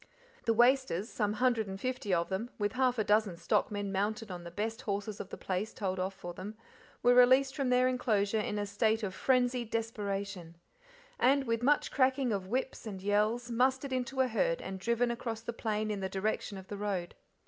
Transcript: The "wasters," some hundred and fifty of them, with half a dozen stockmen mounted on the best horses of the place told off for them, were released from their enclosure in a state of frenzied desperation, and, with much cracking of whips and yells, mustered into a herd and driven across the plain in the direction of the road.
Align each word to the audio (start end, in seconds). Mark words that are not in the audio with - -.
The 0.45 0.53
"wasters," 0.55 1.09
some 1.11 1.33
hundred 1.33 1.67
and 1.67 1.79
fifty 1.79 2.11
of 2.11 2.29
them, 2.29 2.49
with 2.57 2.71
half 2.71 2.97
a 2.97 3.03
dozen 3.03 3.37
stockmen 3.37 3.91
mounted 3.91 4.31
on 4.31 4.43
the 4.43 4.49
best 4.49 4.81
horses 4.81 5.19
of 5.19 5.29
the 5.29 5.37
place 5.37 5.75
told 5.75 5.99
off 5.99 6.15
for 6.15 6.33
them, 6.33 6.57
were 7.03 7.13
released 7.13 7.55
from 7.55 7.69
their 7.69 7.87
enclosure 7.87 8.39
in 8.39 8.57
a 8.57 8.65
state 8.65 9.03
of 9.03 9.13
frenzied 9.13 9.69
desperation, 9.69 10.57
and, 11.19 11.43
with 11.43 11.61
much 11.61 11.91
cracking 11.91 12.33
of 12.33 12.47
whips 12.47 12.87
and 12.87 13.03
yells, 13.03 13.51
mustered 13.51 13.93
into 13.93 14.21
a 14.21 14.27
herd 14.27 14.59
and 14.59 14.79
driven 14.79 15.11
across 15.11 15.41
the 15.41 15.53
plain 15.53 15.91
in 15.91 15.99
the 15.99 16.09
direction 16.09 16.57
of 16.57 16.67
the 16.67 16.77
road. 16.77 17.13